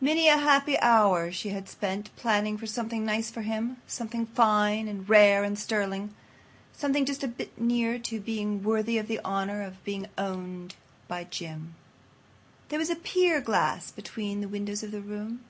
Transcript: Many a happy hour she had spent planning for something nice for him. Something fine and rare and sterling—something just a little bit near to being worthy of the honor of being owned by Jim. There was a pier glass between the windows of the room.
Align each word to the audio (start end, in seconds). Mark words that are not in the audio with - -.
Many 0.00 0.26
a 0.26 0.38
happy 0.38 0.76
hour 0.80 1.30
she 1.30 1.50
had 1.50 1.68
spent 1.68 2.10
planning 2.16 2.58
for 2.58 2.66
something 2.66 3.04
nice 3.04 3.30
for 3.30 3.42
him. 3.42 3.76
Something 3.86 4.26
fine 4.26 4.88
and 4.88 5.08
rare 5.08 5.44
and 5.44 5.56
sterling—something 5.56 7.04
just 7.04 7.22
a 7.22 7.26
little 7.26 7.36
bit 7.38 7.60
near 7.60 8.00
to 8.00 8.18
being 8.18 8.64
worthy 8.64 8.98
of 8.98 9.06
the 9.06 9.20
honor 9.24 9.62
of 9.62 9.84
being 9.84 10.08
owned 10.18 10.74
by 11.06 11.22
Jim. 11.22 11.76
There 12.70 12.78
was 12.80 12.90
a 12.90 12.96
pier 12.96 13.40
glass 13.40 13.92
between 13.92 14.40
the 14.40 14.48
windows 14.48 14.82
of 14.82 14.90
the 14.90 15.00
room. 15.00 15.44